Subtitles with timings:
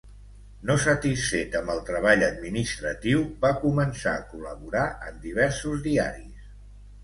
[0.69, 6.53] No satisfet amb el treball administratiu, va començar a col·laborar en diversos diaris.